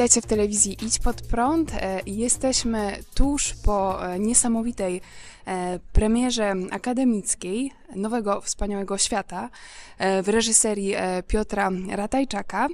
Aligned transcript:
Witajcie 0.00 0.20
w 0.20 0.26
telewizji 0.26 0.76
Idź 0.86 0.98
Pod 0.98 1.22
Prąd. 1.22 1.72
E, 1.74 2.00
Jesteśmy 2.06 2.98
tuż 3.14 3.54
po 3.54 4.06
e, 4.06 4.18
niesamowitej 4.18 5.00
e, 5.46 5.78
premierze 5.92 6.54
akademickiej 6.70 7.72
Nowego 7.96 8.40
Wspaniałego 8.40 8.98
Świata 8.98 9.50
w 10.22 10.28
reżyserii 10.28 10.94
Piotra 11.26 11.70
Ratajczaka, 11.88 12.68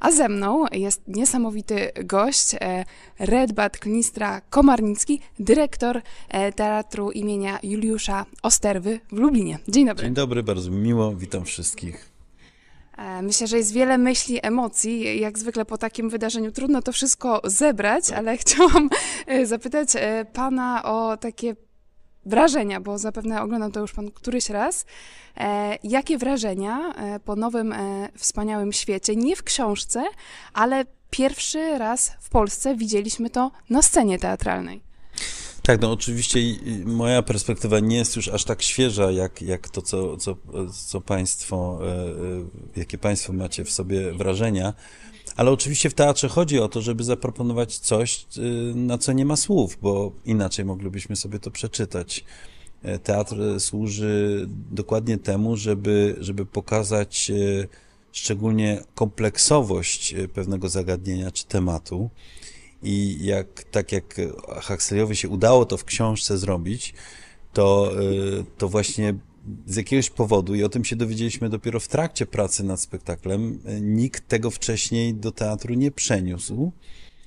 a 0.00 0.12
ze 0.12 0.28
mną 0.28 0.64
jest 0.72 1.02
niesamowity 1.08 1.92
gość, 2.04 2.56
Redbat 3.18 3.78
Knistra 3.78 4.40
Komarnicki, 4.40 5.20
dyrektor 5.38 6.02
Teatru 6.56 7.10
imienia 7.10 7.58
Juliusza 7.62 8.26
Osterwy 8.42 9.00
w 9.12 9.18
Lublinie. 9.18 9.58
Dzień 9.68 9.86
dobry. 9.86 10.04
Dzień 10.04 10.14
dobry, 10.14 10.42
bardzo 10.42 10.70
mi 10.70 10.76
miło, 10.76 11.14
witam 11.16 11.44
wszystkich. 11.44 12.15
E, 12.96 13.22
Myślę, 13.22 13.46
że 13.46 13.56
jest 13.56 13.72
wiele 13.72 13.98
myśli, 13.98 14.38
emocji. 14.42 15.20
Jak 15.20 15.38
zwykle 15.38 15.64
po 15.64 15.78
takim 15.78 16.10
wydarzeniu 16.10 16.52
trudno 16.52 16.82
to 16.82 16.92
wszystko 16.92 17.40
zebrać, 17.44 18.10
ale 18.10 18.36
chciałam 18.42 18.90
e, 19.26 19.46
zapytać 19.46 19.88
e, 19.94 20.24
Pana 20.32 20.82
o 20.84 21.16
takie 21.16 21.56
wrażenia, 22.26 22.80
bo 22.80 22.98
zapewne 22.98 23.42
oglądał 23.42 23.70
to 23.70 23.80
już 23.80 23.92
Pan 23.92 24.10
któryś 24.10 24.50
raz. 24.50 24.86
Jakie 25.82 26.18
wrażenia 26.18 26.94
po 27.24 27.36
nowym, 27.36 27.74
wspaniałym 28.16 28.72
świecie, 28.72 29.16
nie 29.16 29.36
w 29.36 29.42
książce, 29.42 30.04
ale 30.52 30.84
pierwszy 31.10 31.78
raz 31.78 32.12
w 32.20 32.30
Polsce 32.30 32.76
widzieliśmy 32.76 33.30
to 33.30 33.50
na 33.70 33.82
scenie 33.82 34.18
teatralnej? 34.18 34.85
Tak, 35.66 35.80
no 35.80 35.92
oczywiście 35.92 36.40
moja 36.84 37.22
perspektywa 37.22 37.80
nie 37.80 37.96
jest 37.96 38.16
już 38.16 38.28
aż 38.28 38.44
tak 38.44 38.62
świeża, 38.62 39.10
jak, 39.10 39.42
jak 39.42 39.68
to, 39.68 39.82
co, 39.82 40.16
co, 40.16 40.36
co 40.86 41.00
Państwo, 41.00 41.78
e, 41.82 41.86
e, 41.86 42.10
jakie 42.76 42.98
Państwo 42.98 43.32
macie 43.32 43.64
w 43.64 43.70
sobie 43.70 44.12
wrażenia, 44.12 44.74
ale 45.36 45.50
oczywiście 45.50 45.90
w 45.90 45.94
teatrze 45.94 46.28
chodzi 46.28 46.58
o 46.58 46.68
to, 46.68 46.82
żeby 46.82 47.04
zaproponować 47.04 47.78
coś, 47.78 48.26
e, 48.36 48.40
na 48.74 48.98
co 48.98 49.12
nie 49.12 49.24
ma 49.24 49.36
słów, 49.36 49.78
bo 49.82 50.12
inaczej 50.24 50.64
moglibyśmy 50.64 51.16
sobie 51.16 51.38
to 51.38 51.50
przeczytać. 51.50 52.24
Teatr 53.02 53.36
służy 53.58 54.46
dokładnie 54.70 55.18
temu, 55.18 55.56
żeby, 55.56 56.16
żeby 56.20 56.46
pokazać 56.46 57.32
szczególnie 58.12 58.82
kompleksowość 58.94 60.14
pewnego 60.34 60.68
zagadnienia 60.68 61.30
czy 61.30 61.46
tematu. 61.46 62.10
I 62.82 63.18
jak, 63.20 63.64
tak 63.64 63.92
jak 63.92 64.14
Huxleyowi 64.62 65.16
się 65.16 65.28
udało 65.28 65.64
to 65.64 65.76
w 65.76 65.84
książce 65.84 66.38
zrobić, 66.38 66.94
to, 67.52 67.92
y, 68.02 68.44
to 68.58 68.68
właśnie 68.68 69.14
z 69.66 69.76
jakiegoś 69.76 70.10
powodu, 70.10 70.54
i 70.54 70.64
o 70.64 70.68
tym 70.68 70.84
się 70.84 70.96
dowiedzieliśmy 70.96 71.48
dopiero 71.48 71.80
w 71.80 71.88
trakcie 71.88 72.26
pracy 72.26 72.64
nad 72.64 72.80
spektaklem, 72.80 73.60
nikt 73.80 74.28
tego 74.28 74.50
wcześniej 74.50 75.14
do 75.14 75.32
teatru 75.32 75.74
nie 75.74 75.90
przeniósł. 75.90 76.72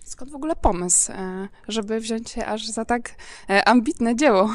Skąd 0.03 0.31
w 0.31 0.35
ogóle 0.35 0.55
pomysł, 0.55 1.11
e, 1.11 1.47
żeby 1.67 1.99
wziąć 1.99 2.29
się 2.29 2.45
aż 2.45 2.67
za 2.67 2.85
tak 2.85 3.15
e, 3.49 3.67
ambitne 3.67 4.15
dzieło? 4.15 4.49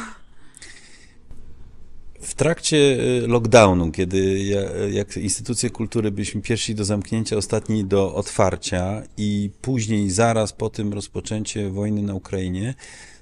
W 2.25 2.35
trakcie 2.35 2.77
y, 3.23 3.27
lockdownu, 3.27 3.91
kiedy 3.93 4.39
ja, 4.39 4.61
jak 4.93 5.17
instytucje 5.17 5.71
kultury 5.71 6.11
byliśmy 6.11 6.41
pierwsi 6.43 6.75
do 6.75 6.85
zamknięcia, 6.85 7.37
ostatni 7.37 7.85
do 7.85 8.15
otwarcia 8.15 9.03
i 9.17 9.51
później 9.63 10.11
zaraz 10.11 10.53
po 10.53 10.71
tym 10.71 10.93
rozpoczęcie 10.93 11.71
wojny 11.71 12.03
na 12.03 12.15
Ukrainie, 12.15 12.75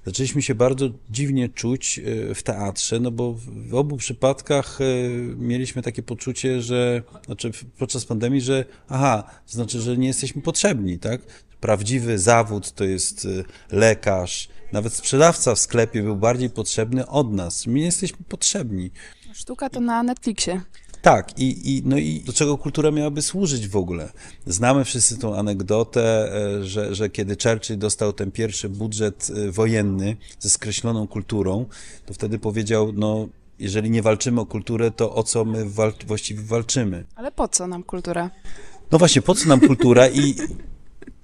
zaczęliśmy 0.06 0.42
się 0.42 0.54
bardzo 0.54 0.88
dziwnie 1.10 1.48
czuć 1.48 1.98
y, 1.98 2.34
w 2.34 2.42
teatrze, 2.42 3.00
no 3.00 3.10
bo 3.10 3.32
w- 3.32 3.74
obu 3.74 3.96
przypadkach 3.96 4.80
y, 4.80 5.34
mieliśmy 5.38 5.82
takie 5.82 6.02
poczucie, 6.02 6.60
że, 6.62 7.02
znaczy 7.26 7.50
podczas 7.78 8.04
pandemii, 8.04 8.40
że 8.40 8.64
aha, 8.88 9.30
to 9.46 9.52
znaczy, 9.52 9.80
że 9.80 9.96
nie 9.96 10.06
jesteśmy 10.06 10.42
potrzebni, 10.42 10.98
tak? 10.98 11.20
Prawdziwy 11.60 12.18
zawód 12.18 12.72
to 12.72 12.84
jest 12.84 13.28
lekarz, 13.72 14.48
nawet 14.72 14.94
sprzedawca 14.94 15.54
w 15.54 15.58
sklepie 15.58 16.02
był 16.02 16.16
bardziej 16.16 16.50
potrzebny 16.50 17.06
od 17.06 17.32
nas. 17.32 17.66
My 17.66 17.72
nie 17.72 17.84
jesteśmy 17.84 18.18
potrzebni. 18.28 18.90
Sztuka 19.32 19.70
to 19.70 19.80
na 19.80 20.02
Netflixie. 20.02 20.60
Tak, 21.02 21.38
i, 21.38 21.76
i, 21.76 21.82
no 21.84 21.98
i 21.98 22.20
do 22.20 22.32
czego 22.32 22.58
kultura 22.58 22.90
miałaby 22.90 23.22
służyć 23.22 23.68
w 23.68 23.76
ogóle? 23.76 24.12
Znamy 24.46 24.84
wszyscy 24.84 25.18
tą 25.18 25.36
anegdotę, 25.36 26.32
e, 26.34 26.64
że, 26.64 26.94
że 26.94 27.10
kiedy 27.10 27.36
Churchill 27.42 27.78
dostał 27.78 28.12
ten 28.12 28.30
pierwszy 28.30 28.68
budżet 28.68 29.28
e, 29.48 29.50
wojenny 29.52 30.16
ze 30.38 30.50
skreśloną 30.50 31.08
kulturą, 31.08 31.66
to 32.06 32.14
wtedy 32.14 32.38
powiedział, 32.38 32.92
no 32.92 33.28
jeżeli 33.58 33.90
nie 33.90 34.02
walczymy 34.02 34.40
o 34.40 34.46
kulturę, 34.46 34.90
to 34.90 35.14
o 35.14 35.22
co 35.22 35.44
my 35.44 35.64
wal- 35.70 36.06
właściwie 36.06 36.42
walczymy? 36.42 37.04
Ale 37.14 37.32
po 37.32 37.48
co 37.48 37.66
nam 37.66 37.82
kultura? 37.82 38.30
No 38.92 38.98
właśnie, 38.98 39.22
po 39.22 39.34
co 39.34 39.48
nam 39.48 39.60
kultura 39.60 40.08
i, 40.08 40.34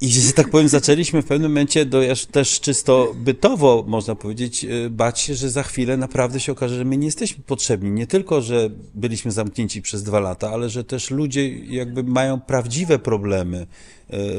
i 0.00 0.10
że 0.10 0.32
tak 0.32 0.50
powiem, 0.50 0.68
zaczęliśmy 0.68 1.22
w 1.22 1.26
pewnym 1.26 1.50
momencie 1.50 1.86
do, 1.86 2.00
też 2.30 2.60
czysto 2.60 3.14
bytowo, 3.16 3.84
można 3.86 4.14
powiedzieć, 4.14 4.64
y, 4.64 4.90
bać 4.90 5.20
się, 5.20 5.34
że 5.34 5.50
za 5.50 5.62
chwilę 5.62 5.96
naprawdę 5.96 6.40
się 6.40 6.52
okaże, 6.52 6.76
że 6.76 6.84
my 6.84 6.96
nie 6.96 7.06
jesteśmy 7.06 7.44
potrzebni. 7.44 7.90
Nie 7.90 8.06
tylko, 8.06 8.42
że 8.42 8.70
byliśmy 8.94 9.32
zamknięci 9.32 9.82
przez 9.82 10.02
dwa 10.02 10.20
lata, 10.20 10.50
ale 10.50 10.70
że 10.70 10.84
też 10.84 11.10
ludzie 11.10 11.58
jakby 11.58 12.02
mają 12.02 12.40
prawdziwe 12.40 12.98
problemy, 12.98 13.66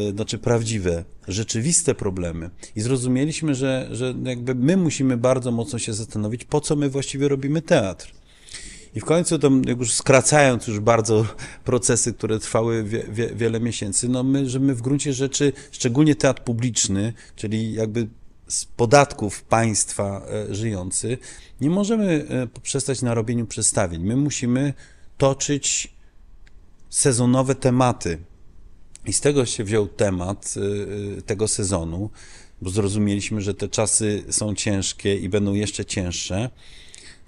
y, 0.07 0.11
znaczy 0.11 0.37
prawdziwe, 0.37 1.03
rzeczywiste 1.27 1.95
problemy. 1.95 2.49
I 2.75 2.81
zrozumieliśmy, 2.81 3.55
że, 3.55 3.89
że 3.91 4.13
jakby 4.23 4.55
my 4.55 4.77
musimy 4.77 5.17
bardzo 5.17 5.51
mocno 5.51 5.79
się 5.79 5.93
zastanowić, 5.93 6.43
po 6.43 6.61
co 6.61 6.75
my 6.75 6.89
właściwie 6.89 7.27
robimy 7.27 7.61
teatr. 7.61 8.18
I 8.95 8.99
w 8.99 9.05
końcu, 9.05 9.39
to 9.39 9.49
już 9.67 9.93
skracając 9.93 10.67
już 10.67 10.79
bardzo 10.79 11.25
procesy, 11.65 12.13
które 12.13 12.39
trwały 12.39 12.83
wie, 12.83 13.03
wie, 13.09 13.29
wiele 13.35 13.59
miesięcy, 13.59 14.09
no 14.09 14.23
my, 14.23 14.49
że 14.49 14.59
my 14.59 14.75
w 14.75 14.81
gruncie 14.81 15.13
rzeczy, 15.13 15.53
szczególnie 15.71 16.15
teatr 16.15 16.43
publiczny, 16.43 17.13
czyli 17.35 17.73
jakby 17.73 18.07
z 18.47 18.65
podatków 18.65 19.43
państwa 19.43 20.21
e, 20.49 20.55
żyjący, 20.55 21.17
nie 21.61 21.69
możemy 21.69 22.25
e, 22.29 22.47
poprzestać 22.47 23.01
na 23.01 23.13
robieniu 23.13 23.45
przedstawień. 23.45 24.03
My 24.03 24.15
musimy 24.15 24.73
toczyć 25.17 25.93
sezonowe 26.89 27.55
tematy. 27.55 28.17
I 29.05 29.13
z 29.13 29.21
tego 29.21 29.45
się 29.45 29.63
wziął 29.63 29.87
temat 29.87 30.55
e, 31.17 31.21
tego 31.21 31.47
sezonu, 31.47 32.09
bo 32.61 32.69
zrozumieliśmy, 32.69 33.41
że 33.41 33.53
te 33.53 33.67
czasy 33.67 34.23
są 34.29 34.55
ciężkie 34.55 35.15
i 35.15 35.29
będą 35.29 35.53
jeszcze 35.53 35.85
cięższe 35.85 36.49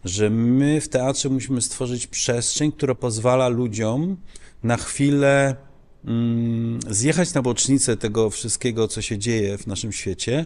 że 0.05 0.29
my 0.29 0.81
w 0.81 0.89
teatrze 0.89 1.29
musimy 1.29 1.61
stworzyć 1.61 2.07
przestrzeń, 2.07 2.71
która 2.71 2.95
pozwala 2.95 3.47
ludziom 3.47 4.17
na 4.63 4.77
chwilę 4.77 5.55
mm, 6.05 6.79
zjechać 6.89 7.33
na 7.33 7.41
bocznicę 7.41 7.97
tego 7.97 8.29
wszystkiego, 8.29 8.87
co 8.87 9.01
się 9.01 9.17
dzieje 9.17 9.57
w 9.57 9.67
naszym 9.67 9.91
świecie 9.91 10.45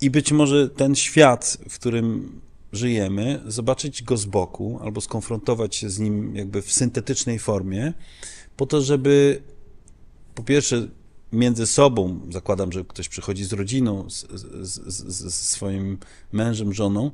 i 0.00 0.10
być 0.10 0.32
może 0.32 0.68
ten 0.68 0.94
świat, 0.94 1.58
w 1.68 1.74
którym 1.78 2.40
żyjemy, 2.72 3.42
zobaczyć 3.46 4.02
go 4.02 4.16
z 4.16 4.24
boku 4.24 4.78
albo 4.82 5.00
skonfrontować 5.00 5.76
się 5.76 5.90
z 5.90 5.98
nim 5.98 6.36
jakby 6.36 6.62
w 6.62 6.72
syntetycznej 6.72 7.38
formie, 7.38 7.92
po 8.56 8.66
to, 8.66 8.82
żeby 8.82 9.42
po 10.34 10.42
pierwsze 10.42 10.88
między 11.32 11.66
sobą, 11.66 12.20
zakładam, 12.30 12.72
że 12.72 12.84
ktoś 12.84 13.08
przychodzi 13.08 13.44
z 13.44 13.52
rodziną, 13.52 14.10
z, 14.10 14.26
z, 14.30 14.94
z, 14.94 15.34
z 15.34 15.34
swoim 15.34 15.98
mężem, 16.32 16.72
żoną, 16.72 17.10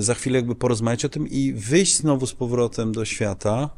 za 0.00 0.14
chwilę 0.14 0.36
jakby 0.36 0.54
porozmawiać 0.54 1.04
o 1.04 1.08
tym 1.08 1.28
i 1.28 1.52
wyjść 1.52 1.96
znowu 1.96 2.26
z 2.26 2.34
powrotem 2.34 2.92
do 2.92 3.04
świata, 3.04 3.70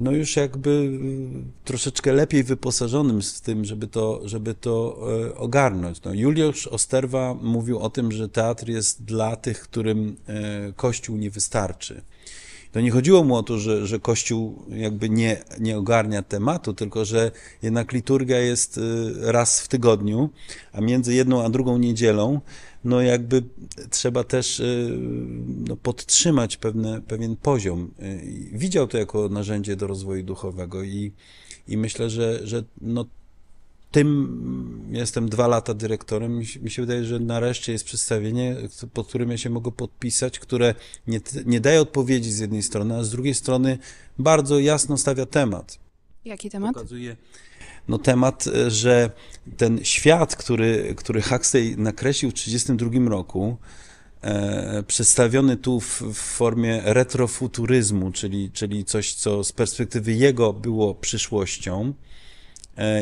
no 0.00 0.12
już 0.12 0.36
jakby 0.36 0.70
y, 0.70 1.64
troszeczkę 1.64 2.12
lepiej 2.12 2.44
wyposażonym 2.44 3.22
z 3.22 3.40
tym, 3.40 3.64
żeby 3.64 3.86
to, 3.86 4.20
żeby 4.24 4.54
to 4.54 4.98
e, 5.26 5.34
ogarnąć. 5.34 6.02
No, 6.02 6.14
Juliusz 6.14 6.66
Osterwa 6.66 7.34
mówił 7.34 7.78
o 7.78 7.90
tym, 7.90 8.12
że 8.12 8.28
teatr 8.28 8.68
jest 8.68 9.04
dla 9.04 9.36
tych, 9.36 9.60
którym 9.60 10.16
e, 10.26 10.72
Kościół 10.76 11.16
nie 11.16 11.30
wystarczy. 11.30 12.02
To 12.72 12.80
nie 12.80 12.90
chodziło 12.90 13.24
mu 13.24 13.36
o 13.36 13.42
to, 13.42 13.58
że, 13.58 13.86
że 13.86 13.98
Kościół 13.98 14.62
jakby 14.68 15.08
nie, 15.10 15.44
nie 15.60 15.78
ogarnia 15.78 16.22
tematu, 16.22 16.74
tylko 16.74 17.04
że 17.04 17.30
jednak 17.62 17.92
liturgia 17.92 18.38
jest 18.38 18.78
y, 18.78 18.82
raz 19.18 19.60
w 19.60 19.68
tygodniu, 19.68 20.30
a 20.72 20.80
między 20.80 21.14
jedną 21.14 21.44
a 21.44 21.50
drugą 21.50 21.78
niedzielą, 21.78 22.40
no 22.84 23.00
jakby 23.00 23.42
trzeba 23.90 24.24
też 24.24 24.60
y, 24.60 24.98
no, 25.68 25.76
podtrzymać 25.76 26.56
pewne, 26.56 27.00
pewien 27.00 27.36
poziom. 27.36 27.90
Y, 28.02 28.48
Widział 28.52 28.86
to 28.86 28.98
jako 28.98 29.28
narzędzie 29.28 29.76
do 29.76 29.86
rozwoju 29.86 30.22
duchowego 30.22 30.82
i, 30.82 31.12
i 31.68 31.76
myślę, 31.76 32.10
że, 32.10 32.46
że 32.46 32.64
no, 32.80 33.04
tym 33.90 34.88
jestem 34.90 35.28
dwa 35.28 35.46
lata 35.46 35.74
dyrektorem. 35.74 36.38
Mi 36.38 36.70
się, 36.70 36.82
wydaje, 36.82 37.04
że 37.04 37.20
nareszcie 37.20 37.72
jest 37.72 37.84
przedstawienie, 37.84 38.56
pod 38.92 39.08
którym 39.08 39.30
ja 39.30 39.38
się 39.38 39.50
mogę 39.50 39.72
podpisać, 39.72 40.38
które 40.38 40.74
nie, 41.06 41.20
nie 41.46 41.60
daje 41.60 41.80
odpowiedzi 41.80 42.32
z 42.32 42.38
jednej 42.38 42.62
strony, 42.62 42.96
a 42.96 43.04
z 43.04 43.10
drugiej 43.10 43.34
strony 43.34 43.78
bardzo 44.18 44.58
jasno 44.58 44.96
stawia 44.96 45.26
temat. 45.26 45.78
Jaki 46.24 46.50
temat? 46.50 46.74
Pokazuje 46.74 47.16
no, 47.88 47.98
temat, 47.98 48.46
e, 48.46 48.70
że 48.70 49.10
ten 49.56 49.84
świat, 49.84 50.36
który, 50.36 50.94
który 50.96 51.22
Huxley 51.22 51.76
nakreślił 51.76 52.30
w 52.30 52.34
1932 52.34 53.10
roku, 53.10 53.56
e, 54.22 54.82
przedstawiony 54.86 55.56
tu 55.56 55.80
w, 55.80 56.02
w 56.02 56.14
formie 56.14 56.80
retrofuturyzmu, 56.84 58.12
czyli, 58.12 58.50
czyli 58.50 58.84
coś, 58.84 59.14
co 59.14 59.44
z 59.44 59.52
perspektywy 59.52 60.12
jego 60.12 60.52
było 60.52 60.94
przyszłością, 60.94 61.92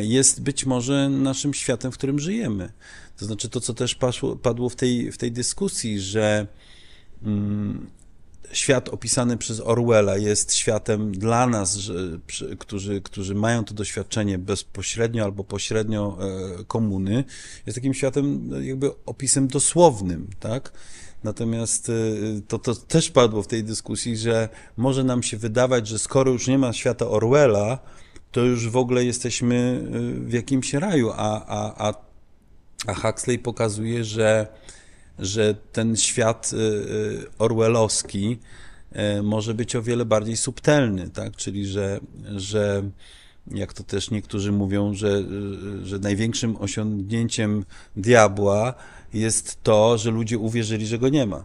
jest 0.02 0.42
być 0.42 0.66
może 0.66 1.08
naszym 1.08 1.54
światem, 1.54 1.92
w 1.92 1.94
którym 1.94 2.18
żyjemy. 2.18 2.72
To 3.16 3.24
znaczy 3.24 3.48
to, 3.48 3.60
co 3.60 3.74
też 3.74 3.98
padło, 4.42 4.68
w, 4.68 4.76
tej, 4.76 5.12
w 5.12 5.18
tej 5.18 5.32
dyskusji, 5.32 6.00
że 6.00 6.46
mm, 7.22 7.86
świat 8.52 8.88
opisany 8.88 9.36
przez 9.36 9.60
Orwella 9.60 10.16
jest 10.16 10.54
światem 10.54 11.12
dla 11.12 11.46
nas, 11.46 11.74
że, 11.76 11.94
którzy, 12.58 13.00
którzy 13.00 13.34
mają 13.34 13.64
to 13.64 13.74
doświadczenie 13.74 14.38
bezpośrednio 14.38 15.24
albo 15.24 15.44
pośrednio 15.44 16.18
e, 16.20 16.64
komuny, 16.64 17.24
jest 17.66 17.76
takim 17.76 17.94
światem 17.94 18.50
jakby 18.62 18.90
opisem 19.06 19.48
dosłownym, 19.48 20.26
tak? 20.40 20.72
Natomiast 21.24 21.88
e, 21.88 21.92
to, 22.48 22.58
to 22.58 22.74
też 22.74 23.10
padło 23.10 23.42
w 23.42 23.46
tej 23.46 23.64
dyskusji, 23.64 24.16
że 24.16 24.48
może 24.76 25.04
nam 25.04 25.22
się 25.22 25.36
wydawać, 25.36 25.88
że 25.88 25.98
skoro 25.98 26.32
już 26.32 26.46
nie 26.46 26.58
ma 26.58 26.72
świata 26.72 27.08
Orwella, 27.08 27.78
to 28.32 28.40
już 28.40 28.68
w 28.68 28.76
ogóle 28.76 29.04
jesteśmy 29.04 29.84
e, 29.86 30.20
w 30.20 30.32
jakimś 30.32 30.74
raju, 30.74 31.10
a, 31.10 31.46
a, 31.46 31.88
a, 31.88 31.94
a 32.86 32.94
Huxley 32.94 33.38
pokazuje, 33.38 34.04
że 34.04 34.46
że 35.18 35.54
ten 35.72 35.96
świat 35.96 36.50
y, 36.52 36.56
y, 36.56 37.26
orwellowski 37.38 38.38
y, 39.18 39.22
może 39.22 39.54
być 39.54 39.76
o 39.76 39.82
wiele 39.82 40.04
bardziej 40.04 40.36
subtelny, 40.36 41.10
tak? 41.10 41.36
Czyli, 41.36 41.66
że, 41.66 42.00
że 42.36 42.82
jak 43.50 43.72
to 43.72 43.84
też 43.84 44.10
niektórzy 44.10 44.52
mówią, 44.52 44.94
że, 44.94 45.22
że 45.82 45.98
największym 45.98 46.56
osiągnięciem 46.56 47.64
diabła 47.96 48.74
jest 49.14 49.62
to, 49.62 49.98
że 49.98 50.10
ludzie 50.10 50.38
uwierzyli, 50.38 50.86
że 50.86 50.98
go 50.98 51.08
nie 51.08 51.26
ma. 51.26 51.44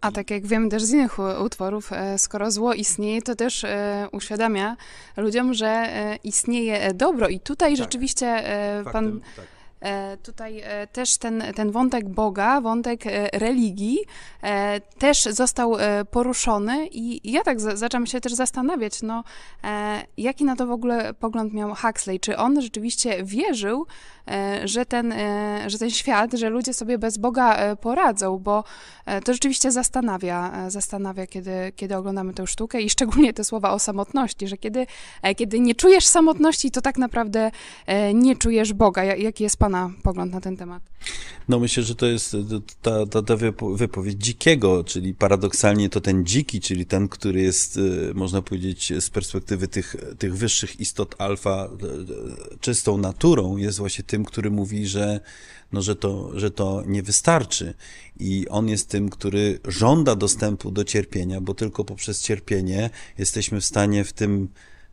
A 0.00 0.12
tak 0.12 0.30
jak 0.30 0.46
wiemy 0.46 0.68
też 0.68 0.82
z 0.82 0.92
innych 0.92 1.18
utworów, 1.44 1.92
e, 1.92 2.18
skoro 2.18 2.50
zło 2.50 2.74
istnieje, 2.74 3.22
to 3.22 3.34
też 3.34 3.64
e, 3.64 4.08
uświadamia 4.12 4.76
ludziom, 5.16 5.54
że 5.54 5.68
e, 5.68 6.16
istnieje 6.24 6.94
dobro. 6.94 7.28
I 7.28 7.40
tutaj 7.40 7.70
tak. 7.70 7.78
rzeczywiście 7.78 8.42
Faktem, 8.84 8.92
pan. 8.92 9.20
Tak 9.36 9.57
tutaj 10.22 10.60
e, 10.64 10.86
też 10.86 11.18
ten, 11.18 11.44
ten 11.56 11.70
wątek 11.70 12.08
Boga, 12.08 12.60
wątek 12.60 13.06
e, 13.06 13.28
religii 13.32 13.98
też 14.98 15.22
został 15.22 15.76
poruszony 16.10 16.86
i 16.86 17.32
ja 17.32 17.42
tak 17.42 17.60
zaczęłam 17.60 18.06
się 18.06 18.20
też 18.20 18.32
zastanawiać, 18.32 19.02
no 19.02 19.24
jaki 20.16 20.44
na 20.44 20.56
to 20.56 20.66
w 20.66 20.70
ogóle 20.70 21.14
pogląd 21.14 21.54
miał 21.54 21.74
Huxley? 21.74 22.20
Czy 22.20 22.36
on 22.36 22.62
rzeczywiście 22.62 23.24
wierzył, 23.24 23.86
że 24.64 24.86
ten, 24.86 25.14
że 25.66 25.78
ten 25.78 25.90
świat, 25.90 26.32
że 26.32 26.48
ludzie 26.48 26.72
sobie 26.72 26.98
bez 26.98 27.18
Boga 27.18 27.76
poradzą, 27.76 28.38
bo 28.38 28.64
to 29.24 29.32
rzeczywiście 29.32 29.70
zastanawia, 29.70 30.70
zastanawia 30.70 31.26
kiedy, 31.26 31.72
kiedy 31.76 31.96
oglądamy 31.96 32.34
tę 32.34 32.46
sztukę 32.46 32.80
i 32.80 32.90
szczególnie 32.90 33.32
te 33.32 33.44
słowa 33.44 33.70
o 33.70 33.78
samotności, 33.78 34.48
że 34.48 34.56
kiedy, 34.56 34.86
kiedy 35.36 35.60
nie 35.60 35.74
czujesz 35.74 36.06
samotności, 36.06 36.70
to 36.70 36.80
tak 36.80 36.98
naprawdę 36.98 37.50
nie 38.14 38.36
czujesz 38.36 38.72
Boga. 38.72 39.04
Jaki 39.04 39.44
jest 39.44 39.56
Pan 39.56 39.67
Pana 39.68 39.90
pogląd 40.02 40.32
na 40.32 40.40
ten 40.40 40.56
temat? 40.56 40.82
No 41.48 41.58
myślę, 41.58 41.82
że 41.82 41.94
to 41.94 42.06
jest 42.06 42.36
ta, 42.82 43.06
ta, 43.06 43.22
ta 43.22 43.36
wypowiedź 43.74 44.24
dzikiego, 44.24 44.84
czyli 44.84 45.14
paradoksalnie 45.14 45.88
to 45.88 46.00
ten 46.00 46.26
dziki, 46.26 46.60
czyli 46.60 46.86
ten, 46.86 47.08
który 47.08 47.40
jest, 47.40 47.76
y, 47.76 48.12
można 48.14 48.42
powiedzieć, 48.42 48.92
z 49.00 49.10
perspektywy 49.10 49.68
tych, 49.68 49.96
tych 50.18 50.36
wyższych 50.36 50.80
istot 50.80 51.14
alfa, 51.18 51.68
y, 52.54 52.58
czystą 52.60 52.98
naturą, 52.98 53.56
jest 53.56 53.78
właśnie 53.78 54.04
tym, 54.04 54.24
który 54.24 54.50
mówi, 54.50 54.86
że, 54.86 55.20
no, 55.72 55.82
że, 55.82 55.96
to, 55.96 56.38
że 56.38 56.50
to 56.50 56.82
nie 56.86 57.02
wystarczy. 57.02 57.74
I 58.20 58.48
on 58.48 58.68
jest 58.68 58.88
tym, 58.88 59.08
który 59.08 59.60
żąda 59.64 60.16
dostępu 60.16 60.70
do 60.70 60.84
cierpienia, 60.84 61.40
bo 61.40 61.54
tylko 61.54 61.84
poprzez 61.84 62.22
cierpienie 62.22 62.90
jesteśmy 63.18 63.60
w 63.60 63.64
stanie 63.64 64.04
w 64.04 64.12
tym 64.12 64.48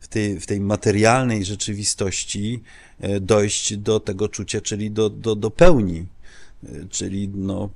w 0.06 0.08
tej, 0.08 0.40
w 0.40 0.46
tej 0.46 0.60
materialnej 0.60 1.44
rzeczywistości 1.44 2.62
e, 3.00 3.20
dojść 3.20 3.76
do 3.76 4.00
tego 4.00 4.28
czucia, 4.28 4.60
czyli 4.60 4.90
do, 4.90 5.10
do, 5.10 5.34
do 5.36 5.50
pełni, 5.50 6.06
e, 6.64 6.68
czyli 6.90 7.28
no, 7.28 7.70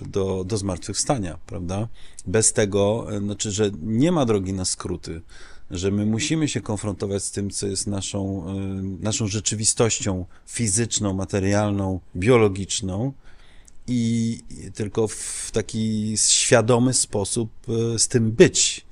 do, 0.00 0.44
do 0.44 0.56
zmartwychwstania, 0.56 1.38
prawda? 1.46 1.88
Bez 2.26 2.52
tego, 2.52 3.06
e, 3.12 3.18
znaczy, 3.18 3.50
że 3.50 3.70
nie 3.82 4.12
ma 4.12 4.26
drogi 4.26 4.52
na 4.52 4.64
skróty, 4.64 5.20
że 5.70 5.90
my 5.90 6.06
musimy 6.06 6.48
się 6.48 6.60
konfrontować 6.60 7.24
z 7.24 7.30
tym, 7.30 7.50
co 7.50 7.66
jest 7.66 7.86
naszą, 7.86 8.44
naszą 9.00 9.26
rzeczywistością 9.26 10.26
fizyczną, 10.46 11.14
materialną, 11.14 12.00
biologiczną, 12.16 13.12
i 13.86 14.40
tylko 14.74 15.08
w 15.08 15.50
taki 15.52 16.14
świadomy 16.16 16.94
sposób 16.94 17.50
z 17.98 18.08
tym 18.08 18.32
być. 18.32 18.86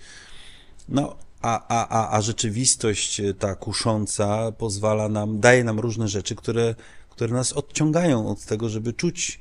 No, 0.88 1.16
a, 1.42 1.66
a, 1.69 1.88
a, 1.88 2.16
a 2.16 2.20
rzeczywistość 2.20 3.20
e, 3.20 3.34
ta 3.34 3.54
kusząca 3.54 4.52
pozwala 4.52 5.08
nam, 5.08 5.40
daje 5.40 5.64
nam 5.64 5.81
różne 5.81 6.08
rzeczy, 6.08 6.34
które, 6.34 6.75
które 7.10 7.32
nas 7.32 7.52
odciągają 7.52 8.28
od 8.28 8.44
tego, 8.44 8.69
żeby 8.69 8.92
czuć 8.92 9.40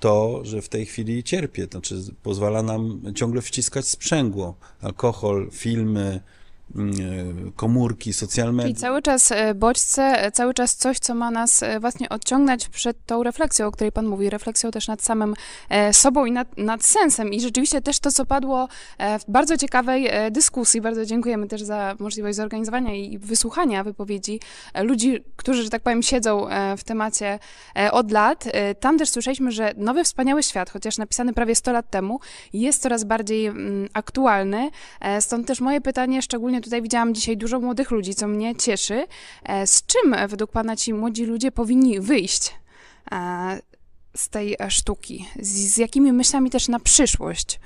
to, 0.00 0.40
że 0.44 0.62
w 0.62 0.68
tej 0.68 0.86
chwili 0.86 1.24
cierpię. 1.24 1.66
Znaczy, 1.70 2.02
pozwala 2.22 2.62
nam 2.62 3.00
ciągle 3.14 3.42
wciskać 3.42 3.88
sprzęgło. 3.88 4.54
Alkohol, 4.82 5.50
filmy, 5.52 6.20
komórki, 7.56 8.12
socjalne 8.12 8.62
Czyli 8.62 8.74
cały 8.74 9.02
czas 9.02 9.32
e, 9.32 9.54
bodźce, 9.54 10.02
e, 10.02 10.32
cały 10.32 10.54
czas 10.54 10.76
coś, 10.76 10.98
co 10.98 11.14
ma 11.14 11.30
nas 11.30 11.62
e, 11.62 11.80
właśnie 11.80 12.08
odciągnąć 12.08 12.68
przed 12.68 13.06
tą 13.06 13.22
refleksją, 13.22 13.66
o 13.66 13.70
której 13.70 13.92
Pan 13.92 14.06
mówi, 14.06 14.30
refleksją 14.30 14.70
też 14.70 14.88
nad 14.88 15.02
samym 15.02 15.34
sobą 15.92 16.24
i 16.24 16.32
nad, 16.32 16.58
nad 16.58 16.84
sensem. 16.84 17.32
I 17.32 17.40
rzeczywiście 17.40 17.80
też 17.80 17.98
to, 17.98 18.10
co 18.10 18.26
padło 18.26 18.68
w 18.98 19.30
bardzo 19.30 19.56
ciekawej 19.56 20.10
dyskusji, 20.30 20.80
bardzo 20.80 21.06
dziękujemy 21.06 21.48
też 21.48 21.62
za 21.62 21.94
możliwość 21.98 22.36
zorganizowania 22.36 22.94
i 22.94 23.18
wysłuchania 23.18 23.84
wypowiedzi 23.84 24.40
ludzi, 24.82 25.24
którzy, 25.36 25.62
że 25.62 25.70
tak 25.70 25.82
powiem, 25.82 26.02
siedzą 26.02 26.46
w 26.78 26.84
temacie 26.84 27.38
od 27.90 28.10
lat. 28.10 28.44
Tam 28.80 28.98
też 28.98 29.10
słyszeliśmy, 29.10 29.52
że 29.52 29.74
Nowy 29.76 30.04
Wspaniały 30.04 30.42
Świat, 30.42 30.70
chociaż 30.70 30.98
napisany 30.98 31.32
prawie 31.32 31.54
100 31.54 31.72
lat 31.72 31.90
temu, 31.90 32.20
jest 32.52 32.82
coraz 32.82 33.04
bardziej 33.04 33.46
mm, 33.46 33.88
aktualny. 33.92 34.70
Stąd 35.20 35.46
też 35.46 35.60
moje 35.60 35.80
pytanie, 35.80 36.22
szczególnie 36.22 36.53
szczególnie 36.54 36.64
tutaj 36.64 36.82
widziałam 36.82 37.14
dzisiaj 37.14 37.36
dużo 37.36 37.60
młodych 37.60 37.90
ludzi, 37.90 38.14
co 38.14 38.28
mnie 38.28 38.56
cieszy. 38.56 39.06
E, 39.44 39.66
z 39.66 39.86
czym 39.86 40.16
według 40.28 40.50
Pana 40.50 40.76
ci 40.76 40.94
młodzi 40.94 41.24
ludzie 41.24 41.52
powinni 41.52 42.00
wyjść 42.00 42.54
e, 43.12 43.60
z 44.16 44.28
tej 44.28 44.56
sztuki? 44.68 45.26
Z, 45.40 45.48
z 45.48 45.76
jakimi 45.76 46.12
myślami 46.12 46.50
też 46.50 46.68
na 46.68 46.80
przyszłość? 46.80 47.60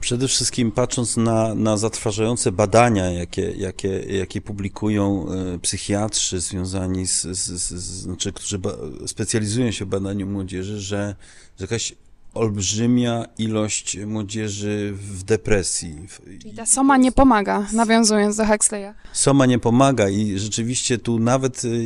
Przede 0.00 0.28
wszystkim 0.28 0.72
patrząc 0.72 1.16
na, 1.16 1.54
na 1.54 1.76
zatrważające 1.76 2.52
badania, 2.52 3.10
jakie, 3.10 3.50
jakie, 3.50 3.88
jakie 3.98 4.40
publikują 4.40 5.26
e, 5.28 5.58
psychiatrzy 5.58 6.40
związani 6.40 7.06
z, 7.06 7.22
z, 7.22 7.50
z 7.50 7.72
znaczy, 8.02 8.32
którzy 8.32 8.60
specjalizują 9.06 9.70
się 9.70 9.84
w 9.84 9.88
badaniu 9.88 10.26
młodzieży, 10.26 10.80
że, 10.80 11.14
że 11.58 11.64
jakaś 11.64 11.94
olbrzymia 12.34 13.24
ilość 13.38 13.98
młodzieży 13.98 14.92
w 14.96 15.22
depresji. 15.22 16.06
Czyli 16.42 16.54
ta 16.54 16.66
soma 16.66 16.96
nie 16.96 17.12
pomaga, 17.12 17.66
nawiązując 17.72 18.36
do 18.36 18.46
Huxleya. 18.46 18.94
Soma 19.12 19.46
nie 19.46 19.58
pomaga 19.58 20.08
i 20.08 20.38
rzeczywiście 20.38 20.98
tu 20.98 21.18
nawet 21.18 21.64
y, 21.64 21.84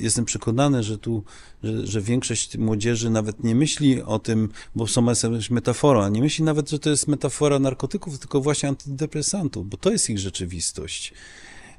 jestem 0.00 0.24
przekonany, 0.24 0.82
że 0.82 0.98
tu, 0.98 1.24
że, 1.62 1.86
że 1.86 2.00
większość 2.00 2.58
młodzieży 2.58 3.10
nawet 3.10 3.44
nie 3.44 3.54
myśli 3.54 4.02
o 4.02 4.18
tym, 4.18 4.48
bo 4.74 4.86
soma 4.86 5.12
jest 5.12 5.22
jakaś 5.22 5.50
metafora, 5.50 6.08
nie 6.08 6.20
myśli 6.20 6.44
nawet, 6.44 6.70
że 6.70 6.78
to 6.78 6.90
jest 6.90 7.08
metafora 7.08 7.58
narkotyków, 7.58 8.18
tylko 8.18 8.40
właśnie 8.40 8.68
antydepresantów, 8.68 9.68
bo 9.68 9.76
to 9.76 9.90
jest 9.90 10.10
ich 10.10 10.18
rzeczywistość. 10.18 11.12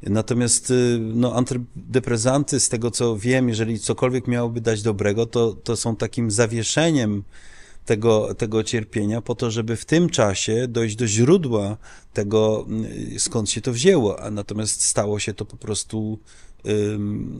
Natomiast 0.03 0.71
y, 0.71 0.99
no, 0.99 1.35
antydepresanty, 1.35 2.59
z 2.59 2.69
tego 2.69 2.91
co 2.91 3.17
wiem, 3.17 3.49
jeżeli 3.49 3.79
cokolwiek 3.79 4.27
miałoby 4.27 4.61
dać 4.61 4.81
dobrego, 4.81 5.25
to, 5.25 5.53
to 5.53 5.75
są 5.75 5.95
takim 5.95 6.31
zawieszeniem 6.31 7.23
tego, 7.89 8.36
tego 8.36 8.63
cierpienia, 8.63 9.22
po 9.22 9.36
to, 9.36 9.51
żeby 9.51 9.75
w 9.75 9.86
tym 9.86 10.10
czasie 10.10 10.67
dojść 10.67 10.96
do 10.96 11.08
źródła 11.08 11.77
tego, 12.13 12.65
mm, 12.67 13.19
skąd 13.19 13.50
się 13.50 13.62
to 13.62 13.72
wzięło, 13.72 14.22
a 14.22 14.31
natomiast 14.31 14.81
stało 14.81 15.19
się 15.19 15.34
to 15.34 15.46
po 15.46 15.58
prostu 15.58 16.19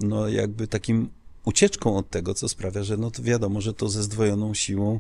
no, 0.02 0.28
jakby 0.28 0.68
takim 0.68 1.10
ucieczką 1.46 1.98
od 1.98 2.10
tego, 2.10 2.34
co 2.34 2.50
sprawia, 2.50 2.84
że 2.84 2.98
no 2.98 3.12
to 3.12 3.24
wiadomo, 3.24 3.62
że 3.62 3.74
to 3.74 3.90
ze 3.90 4.04
zdwojoną 4.04 4.54
siłą 4.54 5.00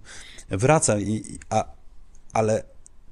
wraca, 0.50 1.00
I, 1.00 1.24
a, 1.50 1.66
ale 2.34 2.64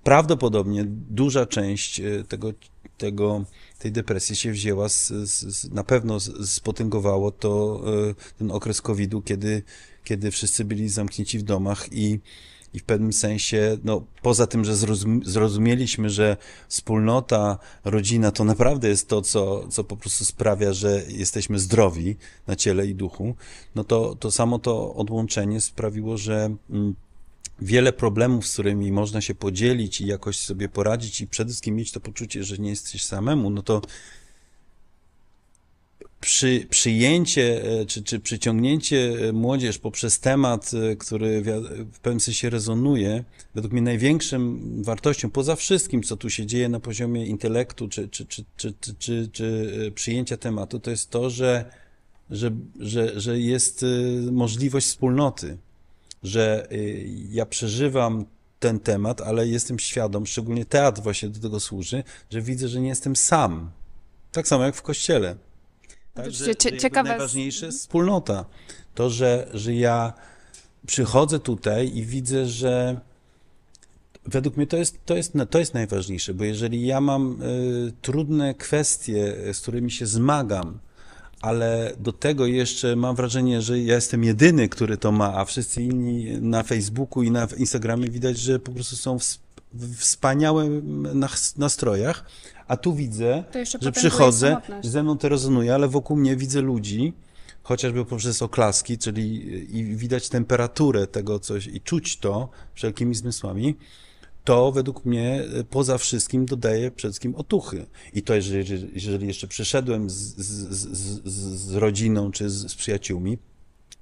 prawdopodobnie 0.03 0.85
duża 1.09 1.45
część 1.45 1.99
y, 1.99 2.23
tego, 2.27 2.53
tego, 2.97 3.45
tej 3.79 3.91
depresji 3.91 4.35
się 4.35 4.51
wzięła, 4.51 4.89
z, 4.89 5.07
z, 5.07 5.71
na 5.71 5.83
pewno 5.83 6.19
spotęgowało 6.45 7.31
to 7.31 7.81
y, 8.09 8.35
ten 8.37 8.51
okres 8.51 8.81
COVID-u, 8.81 9.21
kiedy 9.21 9.63
kiedy 10.07 10.31
wszyscy 10.31 10.65
byli 10.65 10.89
zamknięci 10.89 11.39
w 11.39 11.43
domach 11.43 11.87
i, 11.91 12.19
i 12.73 12.79
w 12.79 12.83
pewnym 12.83 13.13
sensie, 13.13 13.77
no, 13.83 14.05
poza 14.21 14.47
tym, 14.47 14.65
że 14.65 14.75
zrozumieliśmy, 15.23 16.09
że 16.09 16.37
wspólnota, 16.67 17.57
rodzina 17.85 18.31
to 18.31 18.43
naprawdę 18.43 18.89
jest 18.89 19.07
to, 19.07 19.21
co, 19.21 19.67
co 19.67 19.83
po 19.83 19.97
prostu 19.97 20.25
sprawia, 20.25 20.73
że 20.73 21.03
jesteśmy 21.07 21.59
zdrowi 21.59 22.15
na 22.47 22.55
ciele 22.55 22.87
i 22.87 22.95
duchu, 22.95 23.35
no 23.75 23.83
to, 23.83 24.15
to 24.15 24.31
samo 24.31 24.59
to 24.59 24.95
odłączenie 24.95 25.61
sprawiło, 25.61 26.17
że 26.17 26.55
mm, 26.69 26.95
wiele 27.61 27.93
problemów, 27.93 28.47
z 28.47 28.53
którymi 28.53 28.91
można 28.91 29.21
się 29.21 29.35
podzielić 29.35 30.01
i 30.01 30.07
jakoś 30.07 30.39
sobie 30.39 30.69
poradzić 30.69 31.21
i 31.21 31.27
przede 31.27 31.49
wszystkim 31.49 31.75
mieć 31.75 31.91
to 31.91 31.99
poczucie, 31.99 32.43
że 32.43 32.57
nie 32.57 32.69
jesteś 32.69 33.03
samemu, 33.03 33.49
no 33.49 33.61
to 33.61 33.81
przy, 36.27 36.67
przyjęcie 36.69 37.63
e, 37.63 37.85
czy, 37.85 38.03
czy 38.03 38.19
przyciągnięcie 38.19 39.29
e, 39.29 39.33
młodzież 39.33 39.77
poprzez 39.77 40.19
temat, 40.19 40.71
e, 40.73 40.95
który 40.95 41.41
w 41.91 41.99
pewnym 41.99 42.19
sensie 42.19 42.49
rezonuje, 42.49 43.23
według 43.55 43.73
mnie 43.73 43.81
największą 43.81 44.59
wartością, 44.83 45.29
poza 45.29 45.55
wszystkim, 45.55 46.03
co 46.03 46.17
tu 46.17 46.29
się 46.29 46.45
dzieje 46.45 46.69
na 46.69 46.79
poziomie 46.79 47.25
intelektu 47.25 47.87
czy, 47.87 48.09
czy, 48.09 48.25
czy, 48.25 48.45
czy, 48.57 48.73
czy, 48.79 48.95
czy, 48.99 49.29
czy 49.31 49.91
przyjęcia 49.95 50.37
tematu, 50.37 50.79
to 50.79 50.91
jest 50.91 51.09
to, 51.09 51.29
że, 51.29 51.71
że, 52.29 52.51
że, 52.79 53.19
że 53.19 53.39
jest 53.39 53.85
możliwość 54.31 54.87
wspólnoty, 54.87 55.57
że 56.23 56.67
ja 57.29 57.45
przeżywam 57.45 58.25
ten 58.59 58.79
temat, 58.79 59.21
ale 59.21 59.47
jestem 59.47 59.79
świadom, 59.79 60.25
szczególnie 60.25 60.65
teatr 60.65 61.01
właśnie 61.01 61.29
do 61.29 61.39
tego 61.39 61.59
służy, 61.59 62.03
że 62.29 62.41
widzę, 62.41 62.67
że 62.67 62.81
nie 62.81 62.89
jestem 62.89 63.15
sam. 63.15 63.71
Tak 64.31 64.47
samo 64.47 64.63
jak 64.63 64.75
w 64.75 64.81
kościele. 64.81 65.46
Tak, 66.17 66.31
że, 66.31 66.45
że 66.45 66.55
ciekawe... 66.55 67.09
Najważniejsze 67.09 67.65
jest 67.65 67.79
wspólnota. 67.79 68.45
To, 68.95 69.09
że, 69.09 69.47
że 69.53 69.73
ja 69.73 70.13
przychodzę 70.87 71.39
tutaj 71.39 71.97
i 71.97 72.05
widzę, 72.05 72.45
że 72.45 72.99
według 74.25 74.57
mnie 74.57 74.67
to 74.67 74.77
jest, 74.77 75.05
to 75.05 75.15
jest, 75.15 75.33
to 75.49 75.59
jest 75.59 75.73
najważniejsze, 75.73 76.33
bo 76.33 76.43
jeżeli 76.43 76.87
ja 76.87 77.01
mam 77.01 77.41
y, 77.41 77.93
trudne 78.01 78.53
kwestie, 78.53 79.35
z 79.53 79.61
którymi 79.61 79.91
się 79.91 80.05
zmagam, 80.05 80.79
ale 81.41 81.93
do 81.99 82.13
tego 82.13 82.45
jeszcze 82.45 82.95
mam 82.95 83.15
wrażenie, 83.15 83.61
że 83.61 83.79
ja 83.79 83.95
jestem 83.95 84.23
jedyny, 84.23 84.69
który 84.69 84.97
to 84.97 85.11
ma, 85.11 85.33
a 85.33 85.45
wszyscy 85.45 85.81
inni 85.81 86.41
na 86.41 86.63
Facebooku 86.63 87.23
i 87.23 87.31
na 87.31 87.47
Instagramie 87.57 88.09
widać, 88.09 88.39
że 88.39 88.59
po 88.59 88.71
prostu 88.71 88.95
są 88.95 89.19
w, 89.19 89.23
w 89.73 89.97
wspaniałym 89.97 91.07
nastrojach, 91.57 92.25
a 92.67 92.77
tu 92.77 92.93
widzę, 92.93 93.43
że 93.81 93.91
przychodzę, 93.91 94.57
ze 94.83 95.03
mną 95.03 95.17
to 95.17 95.29
rezonuje, 95.29 95.73
ale 95.73 95.87
wokół 95.87 96.17
mnie 96.17 96.35
widzę 96.35 96.61
ludzi, 96.61 97.13
chociażby 97.63 98.05
poprzez 98.05 98.41
oklaski, 98.41 98.97
czyli 98.97 99.45
i 99.77 99.83
widać 99.83 100.29
temperaturę 100.29 101.07
tego 101.07 101.39
coś 101.39 101.67
i 101.67 101.81
czuć 101.81 102.17
to 102.17 102.49
wszelkimi 102.73 103.15
zmysłami, 103.15 103.75
to 104.43 104.71
według 104.71 105.05
mnie 105.05 105.43
poza 105.69 105.97
wszystkim 105.97 106.45
dodaje 106.45 106.91
przede 106.91 107.11
wszystkim 107.11 107.35
otuchy. 107.35 107.85
I 108.13 108.21
to 108.21 108.35
jeżeli, 108.35 108.89
jeżeli 108.93 109.27
jeszcze 109.27 109.47
przyszedłem 109.47 110.09
z, 110.09 110.15
z, 110.15 110.77
z, 110.77 111.27
z 111.59 111.75
rodziną 111.75 112.31
czy 112.31 112.49
z, 112.49 112.71
z 112.71 112.75
przyjaciółmi, 112.75 113.37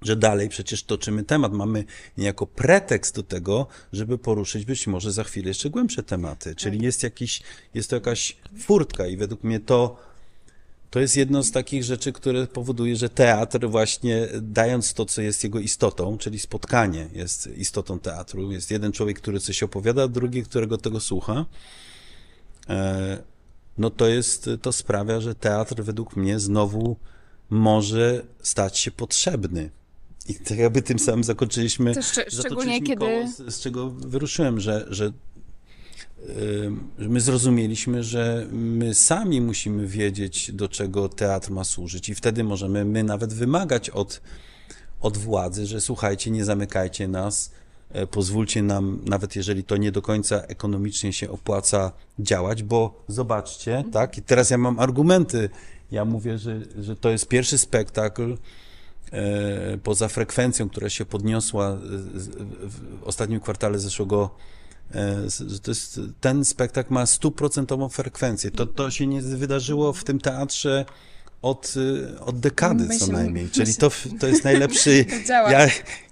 że 0.02 0.16
dalej 0.16 0.50
przecież 0.50 0.84
toczymy 0.84 1.24
temat. 1.24 1.54
Mamy 1.54 1.84
niejako 2.18 2.48
pretekst 2.48 3.16
do 3.16 3.24
tego, 3.24 3.68
żeby 3.94 4.18
poruszyć 4.18 4.66
być 4.66 4.88
może 4.88 5.12
za 5.12 5.24
chwilę 5.24 5.48
jeszcze 5.48 5.70
głębsze 5.70 6.04
tematy. 6.04 6.56
Czyli 6.56 6.84
jest 6.84 7.04
jakiś, 7.04 7.42
jest 7.74 7.90
to 7.90 7.96
jakaś 7.96 8.38
furtka 8.60 9.08
i 9.08 9.18
według 9.18 9.44
mnie 9.44 9.60
to, 9.60 9.98
to 10.90 11.00
jest 11.00 11.18
jedno 11.18 11.44
z 11.44 11.52
takich 11.52 11.84
rzeczy, 11.84 12.14
które 12.14 12.48
powoduje, 12.48 12.96
że 12.96 13.10
teatr 13.10 13.68
właśnie 13.68 14.28
dając 14.42 14.94
to, 14.94 15.06
co 15.06 15.22
jest 15.22 15.44
jego 15.44 15.60
istotą, 15.60 16.18
czyli 16.18 16.40
spotkanie 16.40 17.08
jest 17.14 17.48
istotą 17.58 18.00
teatru. 18.00 18.52
Jest 18.52 18.72
jeden 18.72 18.92
człowiek, 18.92 19.20
który 19.20 19.40
coś 19.40 19.64
opowiada, 19.64 20.08
drugi, 20.08 20.44
którego 20.44 20.78
tego 20.78 21.00
słucha. 21.00 21.46
E, 22.70 23.18
no 23.78 23.90
to 23.90 24.08
jest, 24.08 24.50
to 24.62 24.72
sprawia, 24.72 25.22
że 25.22 25.36
teatr 25.36 25.84
według 25.84 26.16
mnie 26.16 26.40
znowu 26.40 26.98
może 27.50 28.25
stać 28.42 28.78
się 28.78 28.92
potrzebny. 28.92 29.70
I 30.27 30.36
tak 30.36 30.58
jakby 30.58 30.82
tym 30.82 31.00
samym 31.00 31.24
zakończyliśmy, 31.24 31.94
szcz 32.03 32.20
szczególnie 32.34 32.82
kiedy... 32.82 33.05
Koło, 33.05 33.27
z, 33.27 33.55
z, 33.55 33.60
czego 33.60 33.89
wyruszyłem, 33.89 34.60
że, 34.60 34.86
że 34.89 35.12
my 36.98 37.22
zrozumieliśmy, 37.22 38.03
że 38.03 38.48
my 38.51 38.94
sami 38.94 39.41
musimy 39.41 39.88
wiedzieć, 39.88 40.51
do 40.51 40.67
czego 40.67 41.10
teatr 41.10 41.51
ma 41.51 41.63
służyć. 41.63 42.10
I 42.10 42.15
wtedy 42.15 42.44
możemy 42.44 42.86
my 42.86 43.03
nawet 43.03 43.34
wymagać 43.34 43.89
od, 43.89 44.22
od 45.01 45.17
władzy, 45.17 45.65
że 45.65 45.82
słuchajcie, 45.82 46.32
nie 46.32 46.46
zamykajcie 46.46 47.08
nas, 47.08 47.51
e, 47.91 48.08
pozwólcie 48.08 48.63
nam, 48.63 49.00
nawet 49.05 49.36
jeżeli 49.36 49.63
to 49.63 49.77
nie 49.77 49.91
do 49.91 50.01
końca 50.01 50.41
ekonomicznie 50.41 51.13
się 51.13 51.32
opłaca 51.32 51.91
działać, 52.20 52.63
bo 52.63 53.03
zobaczcie, 53.08 53.84
tak, 53.91 54.17
i 54.17 54.22
teraz 54.22 54.50
ja 54.50 54.58
mam 54.58 54.79
argumenty, 54.79 55.50
ja 55.91 56.05
mówię, 56.05 56.38
że, 56.38 56.62
że 56.82 56.96
to 56.96 57.10
jest 57.10 57.27
pierwszy 57.27 57.58
spektakl, 57.58 58.38
poza 59.83 60.07
frekwencją, 60.07 60.69
która 60.69 60.89
się 60.89 61.05
podniosła 61.05 61.77
w 62.62 63.03
ostatnim 63.03 63.39
kwartale 63.39 63.79
zeszłego 63.79 64.29
e, 64.91 65.27
to 65.63 65.71
jest, 65.71 66.00
ten 66.21 66.45
spektakl 66.45 66.93
ma 66.93 67.05
stuprocentową 67.05 67.89
frekwencję. 67.89 68.51
To, 68.51 68.65
to 68.65 68.91
się 68.91 69.07
nie 69.07 69.21
wydarzyło 69.21 69.93
w 69.93 70.03
tym 70.03 70.19
teatrze 70.19 70.85
od, 71.41 71.74
od 72.19 72.39
dekady 72.39 72.83
myślę, 72.83 73.07
co 73.07 73.13
najmniej. 73.13 73.50
Czyli 73.50 73.75
to, 73.75 73.91
to 74.19 74.27
jest 74.27 74.43
najlepszy. 74.43 75.05
ja, 75.27 75.67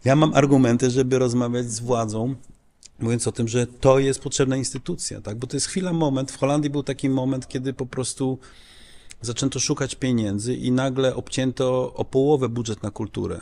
ja 0.06 0.16
mam 0.16 0.34
argumenty, 0.34 0.90
żeby 0.90 1.20
rozmawiać 1.20 1.72
z 1.72 1.80
władzą, 1.80 2.36
mówiąc 3.00 3.28
o 3.28 3.32
tym, 3.32 3.48
że 3.48 3.68
to 3.68 4.00
jest 4.00 4.20
potrzebna 4.20 4.56
instytucja, 4.58 5.22
tak? 5.22 5.38
Bo 5.38 5.48
to 5.48 5.58
jest 5.58 5.68
chwila, 5.68 5.94
moment. 5.94 6.32
W 6.32 6.38
Holandii 6.38 6.70
był 6.70 6.84
taki 6.84 7.10
moment, 7.10 7.48
kiedy 7.48 7.74
po 7.74 7.86
prostu 7.86 8.40
zaczęto 9.26 9.60
szukać 9.60 9.96
pieniędzy 9.96 10.56
i 10.56 10.72
nagle 10.72 11.16
obcięto 11.16 11.94
o 11.94 12.06
połowę 12.06 12.50
budżet 12.50 12.84
na 12.84 12.92
kulturę. 12.92 13.42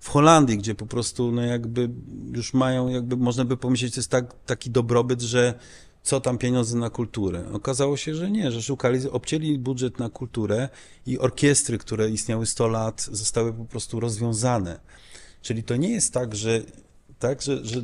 W 0.00 0.08
Holandii, 0.08 0.58
gdzie 0.58 0.74
po 0.74 0.86
prostu 0.86 1.32
no 1.32 1.42
jakby 1.42 1.90
już 2.32 2.54
mają, 2.54 2.88
jakby 2.88 3.16
można 3.16 3.44
by 3.44 3.56
pomyśleć, 3.56 3.94
to 3.94 4.00
jest 4.00 4.10
tak, 4.10 4.34
taki 4.46 4.70
dobrobyt, 4.70 5.22
że 5.22 5.54
co 6.02 6.20
tam 6.20 6.38
pieniądze 6.38 6.78
na 6.78 6.90
kulturę. 6.90 7.44
Okazało 7.52 7.96
się, 7.96 8.14
że 8.14 8.30
nie, 8.30 8.52
że 8.52 8.62
szukali, 8.62 9.10
obcięli 9.10 9.58
budżet 9.58 9.98
na 9.98 10.10
kulturę 10.10 10.68
i 11.06 11.18
orkiestry, 11.18 11.78
które 11.78 12.10
istniały 12.10 12.46
100 12.46 12.68
lat, 12.68 13.08
zostały 13.12 13.52
po 13.52 13.64
prostu 13.64 14.00
rozwiązane. 14.00 14.80
Czyli 15.42 15.62
to 15.62 15.76
nie 15.76 15.90
jest 15.90 16.12
tak, 16.14 16.34
że, 16.34 16.62
tak, 17.18 17.42
że, 17.42 17.64
że 17.64 17.82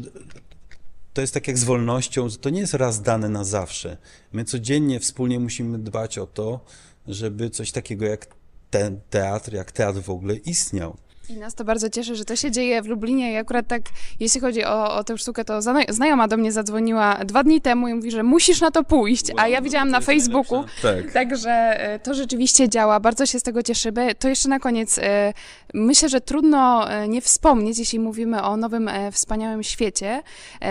to 1.14 1.20
jest 1.20 1.34
tak 1.34 1.48
jak 1.48 1.58
z 1.58 1.64
wolnością, 1.64 2.28
że 2.28 2.38
to 2.38 2.50
nie 2.50 2.60
jest 2.60 2.74
raz 2.74 3.02
dane 3.02 3.28
na 3.28 3.44
zawsze. 3.44 3.96
My 4.32 4.44
codziennie 4.44 5.00
wspólnie 5.00 5.40
musimy 5.40 5.78
dbać 5.78 6.18
o 6.18 6.26
to, 6.26 6.60
żeby 7.08 7.50
coś 7.50 7.72
takiego 7.72 8.06
jak 8.06 8.26
ten 8.70 9.00
teatr, 9.10 9.52
jak 9.52 9.72
teatr 9.72 10.00
w 10.00 10.10
ogóle 10.10 10.34
istniał. 10.34 10.96
I 11.30 11.36
nas 11.36 11.54
to 11.54 11.64
bardzo 11.64 11.90
cieszy, 11.90 12.16
że 12.16 12.24
to 12.24 12.36
się 12.36 12.50
dzieje 12.50 12.82
w 12.82 12.86
Lublinie. 12.86 13.32
I 13.32 13.36
akurat 13.36 13.66
tak, 13.66 13.82
jeśli 14.20 14.40
chodzi 14.40 14.64
o, 14.64 14.94
o 14.94 15.04
tę 15.04 15.18
sztukę, 15.18 15.44
to 15.44 15.60
znajoma 15.88 16.28
do 16.28 16.36
mnie 16.36 16.52
zadzwoniła 16.52 17.14
dwa 17.24 17.44
dni 17.44 17.60
temu 17.60 17.88
i 17.88 17.94
mówi, 17.94 18.10
że 18.10 18.22
musisz 18.22 18.60
na 18.60 18.70
to 18.70 18.84
pójść, 18.84 19.26
a 19.36 19.48
ja 19.48 19.62
widziałam 19.62 19.90
na 19.90 20.00
Facebooku, 20.00 20.64
tak. 20.82 21.12
także 21.12 21.50
e, 21.50 21.98
to 21.98 22.14
rzeczywiście 22.14 22.68
działa, 22.68 23.00
bardzo 23.00 23.26
się 23.26 23.40
z 23.40 23.42
tego 23.42 23.62
cieszymy. 23.62 24.14
To 24.14 24.28
jeszcze 24.28 24.48
na 24.48 24.58
koniec, 24.58 24.98
e, 24.98 25.32
myślę, 25.74 26.08
że 26.08 26.20
trudno 26.20 26.90
e, 26.90 27.08
nie 27.08 27.20
wspomnieć, 27.20 27.78
jeśli 27.78 27.98
mówimy 27.98 28.42
o 28.42 28.56
nowym, 28.56 28.90
wspaniałym 29.12 29.62
świecie, 29.62 30.22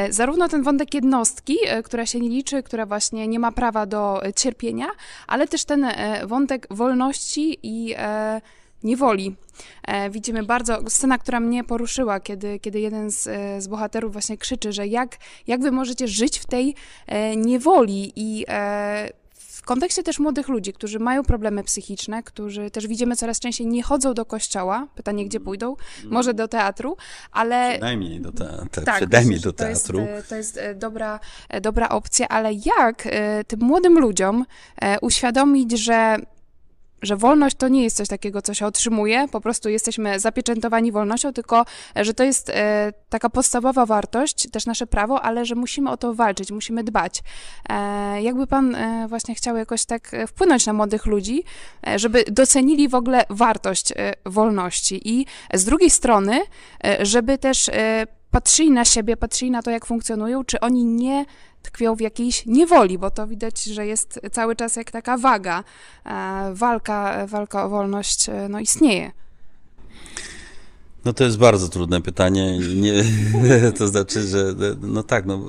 zarówno 0.10 0.48
ten 0.48 0.64
wątek 0.64 0.94
jednostki, 0.94 1.58
która 1.84 2.06
się 2.06 2.20
nie 2.20 2.30
liczy, 2.30 2.64
która 2.64 2.86
właśnie 2.86 3.28
nie 3.28 3.40
ma 3.40 3.52
prawa 3.52 3.86
do 3.86 4.22
cierpienia, 4.36 4.88
ale 5.28 5.48
też 5.48 5.66
ten 5.66 5.88
wątek 6.24 6.68
wolności 6.72 7.60
i 7.64 7.96
niewoli. 8.84 9.36
E, 9.84 10.10
widzimy 10.10 10.44
bardzo, 10.44 10.80
scena, 10.90 11.18
która 11.18 11.40
mnie 11.40 11.64
poruszyła, 11.64 12.20
kiedy, 12.20 12.60
kiedy 12.60 12.80
jeden 12.80 13.12
z, 13.12 13.28
e, 13.28 13.62
z 13.62 13.68
bohaterów 13.68 14.14
właśnie 14.14 14.38
krzyczy, 14.38 14.72
że 14.72 14.88
jak, 14.88 15.18
jak 15.48 15.62
wy 15.62 15.72
możecie 15.72 16.08
żyć 16.08 16.40
w 16.40 16.46
tej 16.46 16.76
e, 17.08 17.36
niewoli 17.36 18.14
i 18.16 18.46
e, 18.48 19.10
w 19.34 19.62
kontekście 19.68 20.04
też 20.04 20.20
młodych 20.20 20.48
ludzi, 20.48 20.74
którzy 20.74 21.00
mają 21.00 21.24
problemy 21.24 21.64
psychiczne, 21.64 22.24
którzy 22.24 22.72
też 22.72 22.88
widzimy 22.88 23.16
coraz 23.16 23.40
częściej 23.40 23.68
nie 23.68 23.84
chodzą 23.84 24.14
do 24.14 24.26
kościoła, 24.26 24.88
pytanie 24.96 25.26
gdzie 25.26 25.40
pójdą, 25.40 25.76
może 26.06 26.34
do 26.34 26.48
teatru, 26.48 26.98
ale... 27.32 27.72
Przynajmniej 27.72 28.22
do, 28.22 28.32
te, 28.32 28.66
tak, 28.86 28.96
przynajmniej 28.96 29.40
do 29.40 29.54
teatru. 29.54 30.00
To 30.00 30.06
jest, 30.06 30.30
to 30.30 30.36
jest 30.36 30.60
dobra, 30.76 31.20
dobra 31.62 31.90
opcja, 31.90 32.28
ale 32.28 32.50
jak 32.54 33.08
tym 33.48 33.60
młodym 33.60 34.00
ludziom 34.00 34.46
uświadomić, 35.02 35.72
że 35.72 36.18
że 37.02 37.16
wolność 37.16 37.56
to 37.56 37.68
nie 37.68 37.84
jest 37.84 37.98
coś 37.98 38.08
takiego, 38.08 38.42
co 38.42 38.54
się 38.54 38.66
otrzymuje, 38.66 39.28
po 39.32 39.42
prostu 39.42 39.70
jesteśmy 39.70 40.20
zapieczętowani 40.20 40.92
wolnością, 40.92 41.34
tylko 41.34 41.66
że 41.96 42.14
to 42.14 42.24
jest 42.24 42.50
e, 42.50 42.94
taka 43.10 43.30
podstawowa 43.30 43.86
wartość, 43.86 44.52
też 44.52 44.66
nasze 44.66 44.88
prawo, 44.88 45.22
ale 45.22 45.46
że 45.46 45.56
musimy 45.56 45.90
o 45.90 45.98
to 45.98 46.14
walczyć, 46.14 46.52
musimy 46.52 46.84
dbać. 46.84 47.24
E, 47.70 48.22
jakby 48.22 48.48
Pan 48.48 48.76
e, 48.76 49.06
właśnie 49.10 49.36
chciał 49.36 49.58
jakoś 49.58 49.86
tak 49.86 50.12
wpłynąć 50.28 50.66
na 50.66 50.74
młodych 50.74 51.06
ludzi, 51.06 51.44
e, 51.88 52.00
żeby 52.00 52.24
docenili 52.32 52.90
w 52.90 52.96
ogóle 52.96 53.26
wartość 53.30 53.92
e, 53.92 54.14
wolności 54.26 55.02
i 55.10 55.26
z 55.54 55.66
drugiej 55.66 55.90
strony, 55.90 56.42
e, 56.84 57.06
żeby 57.06 57.38
też 57.38 57.70
patrzyli 58.32 58.72
na 58.72 58.86
siebie, 58.86 59.18
patrzyli 59.18 59.52
na 59.52 59.64
to, 59.64 59.72
jak 59.72 59.86
funkcjonują, 59.86 60.44
czy 60.44 60.60
oni 60.60 60.86
nie 60.86 61.26
tkwią 61.62 61.96
w 61.96 62.02
jakiejś 62.02 62.46
niewoli, 62.46 62.98
bo 62.98 63.12
to 63.12 63.28
widać, 63.28 63.64
że 63.64 63.86
jest 63.88 64.20
cały 64.32 64.56
czas 64.56 64.76
jak 64.76 64.92
taka 64.92 65.18
waga. 65.18 65.64
E, 66.06 66.52
walka, 66.54 67.28
walka 67.28 67.66
o 67.66 67.70
wolność 67.70 68.30
e, 68.30 68.50
no, 68.50 68.60
istnieje. 68.60 69.12
No 71.06 71.14
to 71.14 71.24
jest 71.24 71.38
bardzo 71.38 71.70
trudne 71.70 72.02
pytanie. 72.02 72.60
Nie, 72.76 73.04
to 73.78 73.88
znaczy, 73.88 74.22
że 74.22 74.56
no 74.82 75.04
tak, 75.04 75.26
no, 75.26 75.40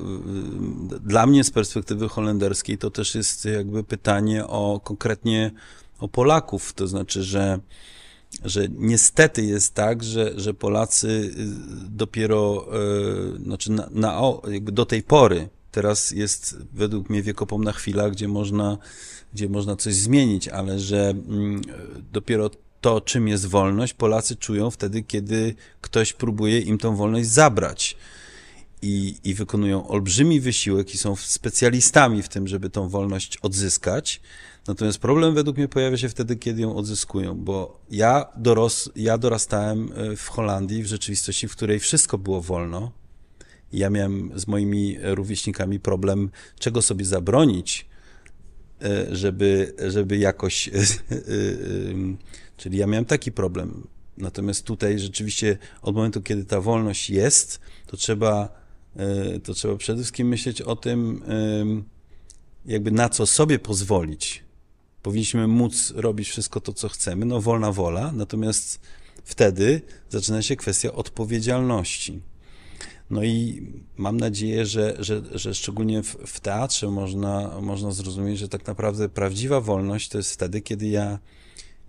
dla 1.01 1.27
mnie 1.27 1.45
z 1.45 1.51
perspektywy 1.51 2.09
holenderskiej 2.09 2.79
to 2.79 2.91
też 2.91 3.15
jest 3.15 3.45
jakby 3.45 3.85
pytanie 3.85 4.47
o 4.47 4.81
konkretnie 4.85 5.51
o 5.99 6.09
Polaków, 6.09 6.73
to 6.73 6.87
znaczy, 6.87 7.23
że, 7.23 7.59
że 8.45 8.69
niestety 8.71 9.45
jest 9.45 9.75
tak, 9.75 10.05
że, 10.05 10.41
że 10.41 10.55
Polacy 10.55 11.09
y, 11.09 11.33
dopiero, 11.91 12.67
e, 13.37 13.43
znaczy 13.43 13.73
na, 13.73 13.89
na, 13.91 14.21
jakby 14.49 14.73
do 14.73 14.87
tej 14.87 15.03
pory, 15.03 15.49
teraz 15.71 16.11
jest 16.11 16.57
według 16.73 17.11
mnie 17.11 17.23
wiekopomna 17.23 17.73
chwila, 17.73 18.11
gdzie 18.11 18.29
można, 18.29 18.79
gdzie 19.35 19.49
można 19.49 19.77
coś 19.77 19.95
zmienić, 19.95 20.49
ale 20.49 20.79
że 20.79 21.11
mm, 21.11 21.63
dopiero 22.13 22.51
to, 22.81 23.01
czym 23.01 23.29
jest 23.29 23.47
wolność, 23.47 23.95
Polacy 23.95 24.37
czują 24.37 24.71
wtedy, 24.71 25.03
kiedy 25.03 25.55
ktoś 25.81 26.13
próbuje 26.13 26.61
im 26.61 26.79
tą 26.79 26.97
wolność 26.97 27.29
zabrać. 27.29 27.97
I, 28.83 29.17
i 29.25 29.35
wykonują 29.35 29.89
olbrzymi 29.89 30.41
wysiłek 30.41 30.95
i 30.95 30.99
są 30.99 31.17
specjalistami 31.17 32.23
w 32.23 32.29
tym, 32.29 32.49
żeby 32.49 32.71
tą 32.71 32.89
wolność 32.89 33.37
odzyskać. 33.37 34.21
Natomiast 34.69 34.99
problem 34.99 35.35
według 35.35 35.57
mnie 35.57 35.69
pojawia 35.69 35.97
się 35.97 36.09
wtedy, 36.09 36.37
kiedy 36.37 36.63
ją 36.63 36.77
odzyskują, 36.77 37.35
bo 37.35 37.81
ja, 37.91 38.27
doros, 38.37 38.91
ja 38.97 39.19
dorastałem 39.19 39.93
e, 39.95 40.17
w 40.17 40.29
Holandii, 40.29 40.83
w 40.83 40.87
rzeczywistości, 40.87 41.49
w 41.49 41.53
której 41.53 41.79
wszystko 41.79 42.19
było 42.19 42.41
wolno. 42.41 42.93
Ja 43.73 43.91
miałem 43.91 44.33
z 44.35 44.47
moimi 44.47 44.97
rówieśnikami 45.03 45.81
problem, 45.81 46.31
czego 46.59 46.83
sobie 46.83 47.05
zabronić, 47.05 47.87
e, 48.83 49.17
żeby, 49.17 49.75
żeby 49.89 50.17
jakoś. 50.17 50.69
E, 50.69 50.73
czyli 52.57 52.79
ja 52.79 52.87
miałem 52.87 53.05
taki 53.05 53.33
problem. 53.33 53.87
Natomiast 54.17 54.65
tutaj 54.65 54.99
rzeczywiście 54.99 55.59
od 55.83 55.95
momentu, 55.95 56.23
kiedy 56.23 56.45
ta 56.45 56.61
wolność 56.61 57.11
jest, 57.11 57.61
to 57.87 57.97
trzeba, 57.97 58.49
to 59.45 59.55
trzeba 59.55 59.77
przede 59.77 59.99
wszystkim 59.99 60.29
myśleć 60.29 60.63
o 60.63 60.77
tym, 60.77 61.23
jakby 62.67 62.91
na 62.91 63.09
co 63.09 63.27
sobie 63.27 63.59
pozwolić 63.59 64.48
powinniśmy 65.03 65.47
móc 65.47 65.93
robić 65.97 66.29
wszystko 66.29 66.61
to, 66.61 66.73
co 66.73 66.89
chcemy, 66.89 67.27
no 67.27 67.41
wolna 67.41 67.73
wola, 67.73 68.13
natomiast 68.13 68.81
wtedy 69.25 69.83
zaczyna 70.09 70.43
się 70.43 70.57
kwestia 70.57 70.93
odpowiedzialności. 70.93 72.21
No 73.11 73.25
i 73.25 73.67
mam 73.97 74.17
nadzieję, 74.17 74.67
że, 74.67 74.97
że, 74.99 75.23
że 75.35 75.55
szczególnie 75.55 76.03
w, 76.03 76.17
w 76.27 76.41
teatrze 76.41 76.91
można, 76.91 77.61
można 77.61 77.91
zrozumieć, 77.91 78.39
że 78.39 78.49
tak 78.49 78.67
naprawdę 78.67 79.09
prawdziwa 79.09 79.61
wolność 79.61 80.09
to 80.09 80.19
jest 80.19 80.33
wtedy, 80.33 80.61
kiedy 80.61 80.89
ja 80.89 81.19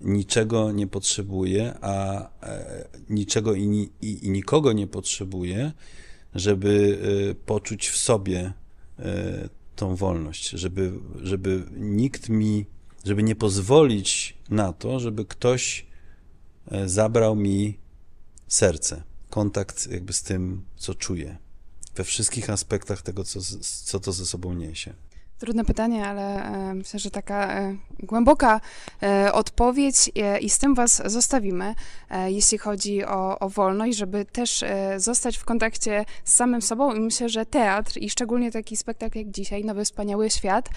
niczego 0.01 0.72
nie 0.72 0.88
potrzebuję, 0.88 1.74
a 1.82 2.30
e, 2.44 2.88
niczego 3.10 3.54
i, 3.56 3.89
i, 4.01 4.25
i, 4.25 4.30
nikogo 4.30 4.74
nie 4.74 4.88
potrzebuję, 4.88 5.72
żeby 6.36 7.00
e, 7.32 7.36
poczuć 7.36 7.89
w 7.89 7.98
sobie 7.98 8.54
e, 9.00 9.50
tą 9.75 9.96
wolność, 9.96 10.50
żeby, 10.50 10.94
żeby 11.22 11.63
nikt 11.78 12.30
mi 12.30 12.66
żeby 13.06 13.24
nie 13.24 13.36
pozwolić 13.36 14.38
na 14.50 14.74
to, 14.74 15.00
żeby 15.00 15.26
ktoś 15.26 15.86
e, 16.71 16.89
zabrał 16.89 17.36
mi 17.36 17.80
serce, 18.47 19.04
kontakt 19.30 19.88
jakby 19.91 20.13
z 20.13 20.24
tym, 20.24 20.65
co 20.76 20.95
czuję, 20.95 21.38
we 21.95 22.04
wszystkich 22.04 22.50
aspektach 22.50 23.02
tego, 23.02 23.24
co, 23.24 23.39
co 23.86 24.00
to 24.00 24.12
ze 24.12 24.26
sobą 24.26 24.54
niesie. 24.54 24.93
Trudne 25.39 25.65
pytanie, 25.65 26.08
ale 26.08 26.43
e, 26.43 26.73
myślę, 26.73 26.99
że 26.99 27.12
taka 27.12 27.54
e, 27.54 27.75
głęboka 27.99 28.62
e, 29.04 29.34
odpowiedź 29.34 30.12
i 30.41 30.49
z 30.49 30.58
tym 30.60 30.75
Was 30.75 31.02
zostawimy, 31.06 31.75
jeśli 32.28 32.58
chodzi 32.58 33.06
o, 33.06 33.39
o 33.39 33.49
wolność, 33.49 33.97
żeby 33.97 34.25
też 34.25 34.63
zostać 34.97 35.38
w 35.38 35.45
kontakcie 35.45 36.06
z 36.23 36.34
samym 36.34 36.62
sobą 36.62 36.93
i 36.93 36.99
myślę, 36.99 37.30
że 37.30 37.45
teatr 37.45 37.97
i 37.97 38.10
szczególnie 38.10 38.52
taki 38.52 38.78
spektakl 38.78 39.17
jak 39.17 39.32
dzisiaj, 39.32 39.65
Nowy 39.65 39.86
Wspaniały 39.86 40.30
Świat, 40.30 40.69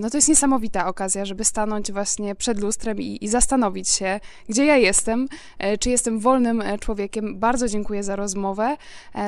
no 0.00 0.10
to 0.10 0.18
jest 0.18 0.28
niesamowita 0.28 0.86
okazja, 0.86 1.24
żeby 1.24 1.44
stanąć 1.44 1.92
właśnie 1.92 2.34
przed 2.34 2.60
lustrem 2.60 3.00
i, 3.00 3.18
i 3.24 3.28
zastanowić 3.28 3.88
się, 3.88 4.20
gdzie 4.48 4.64
ja 4.64 4.76
jestem, 4.76 5.28
czy 5.80 5.90
jestem 5.90 6.18
wolnym 6.18 6.62
człowiekiem. 6.80 7.38
Bardzo 7.38 7.68
dziękuję 7.68 8.02
za 8.02 8.16
rozmowę. 8.16 8.76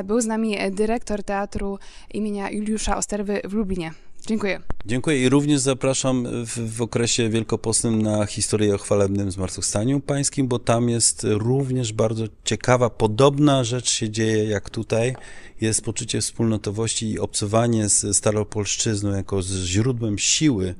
Był 0.05 0.20
z 0.20 0.27
nami 0.27 0.57
dyrektor 0.70 1.23
teatru 1.23 1.79
imienia 2.14 2.51
Juliusza 2.51 2.97
Osterwy 2.97 3.40
w 3.44 3.53
Lublinie. 3.53 3.90
Dziękuję. 4.27 4.61
Dziękuję 4.87 5.23
i 5.23 5.29
również 5.29 5.61
zapraszam 5.61 6.27
w, 6.47 6.77
w 6.77 6.83
okresie 6.83 7.29
wielkopostnym 7.29 8.03
na 8.03 8.27
historię 8.27 8.75
o 8.75 8.79
chwalebnym 8.79 9.31
zmartwychwstaniu 9.31 10.01
pańskim, 10.01 10.49
bo 10.49 10.59
tam 10.59 10.89
jest 10.89 11.27
również 11.31 11.93
bardzo 11.93 12.25
ciekawa, 12.45 12.91
podobna 12.91 13.65
rzecz 13.65 13.91
się 13.91 14.11
dzieje 14.11 14.45
jak 14.45 14.71
tutaj. 14.71 15.17
Jest 15.61 15.85
poczucie 15.85 16.21
wspólnotowości 16.21 17.11
i 17.11 17.19
obcowanie 17.19 17.89
z 17.89 18.17
staropolszczyzną 18.17 19.17
jako 19.17 19.43
z 19.43 19.65
źródłem 19.65 20.19
siły 20.19 20.75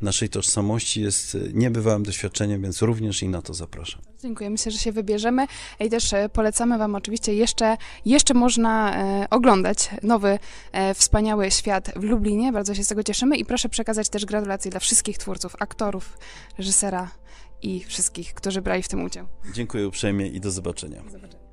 naszej 0.00 0.28
tożsamości 0.28 1.02
jest 1.02 1.36
niebywałym 1.52 2.02
doświadczeniem, 2.02 2.62
więc 2.62 2.82
również 2.82 3.22
i 3.22 3.28
na 3.28 3.42
to 3.42 3.54
zapraszam. 3.54 4.02
Dziękuję, 4.22 4.50
myślę, 4.50 4.72
że 4.72 4.78
się 4.78 4.92
wybierzemy 4.92 5.46
i 5.80 5.90
też 5.90 6.12
e, 6.12 6.28
polecamy 6.28 6.78
Wam 6.78 6.94
oczywiście 6.94 7.34
jeszcze, 7.34 7.76
jeszcze 8.04 8.34
można 8.34 8.96
e, 8.96 9.26
oglądać 9.30 9.90
nowy, 10.02 10.38
e, 10.72 10.94
wspaniały 10.94 11.50
świat 11.50 11.92
w 11.96 12.02
Lublinie. 12.02 12.52
Bardzo 12.52 12.74
się 12.74 12.84
z 12.84 12.88
tego 12.88 13.02
cieszymy 13.02 13.36
i 13.36 13.44
proszę 13.44 13.68
przekazać 13.68 14.08
też 14.08 14.24
gratulacje 14.24 14.70
dla 14.70 14.80
wszystkich 14.80 15.18
twórców, 15.18 15.56
aktorów, 15.58 16.18
reżysera 16.58 17.10
i 17.62 17.84
wszystkich, 17.84 18.34
którzy 18.34 18.62
brali 18.62 18.82
w 18.82 18.88
tym 18.88 19.04
udział. 19.04 19.26
Dziękuję 19.54 19.88
uprzejmie 19.88 20.28
i 20.28 20.40
do 20.40 20.50
zobaczenia. 20.50 21.02
Do 21.02 21.10
zobaczenia. 21.10 21.43